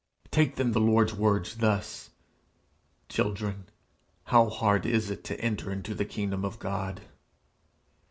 [0.31, 2.09] Take then the Lord's words thus:
[3.07, 3.65] 'Children,
[4.23, 7.01] how hard is it to enter into the kingdom of God!'